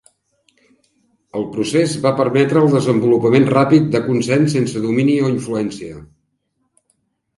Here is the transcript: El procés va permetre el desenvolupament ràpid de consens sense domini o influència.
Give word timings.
El 1.39 1.43
procés 1.57 1.93
va 2.07 2.13
permetre 2.21 2.63
el 2.63 2.73
desenvolupament 2.77 3.47
ràpid 3.53 3.93
de 3.97 4.03
consens 4.09 4.57
sense 4.57 4.83
domini 4.87 5.19
o 5.29 5.31
influència. 5.37 6.03